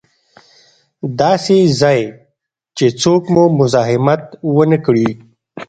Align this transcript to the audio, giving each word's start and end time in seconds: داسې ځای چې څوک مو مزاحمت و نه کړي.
داسې 1.19 1.57
ځای 1.81 1.99
چې 2.77 2.85
څوک 3.01 3.23
مو 3.33 3.43
مزاحمت 3.59 4.23
و 4.55 4.57
نه 4.71 4.77
کړي. 4.85 5.07